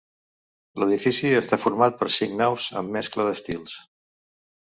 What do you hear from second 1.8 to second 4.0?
per cinc naus amb mescla d'estils.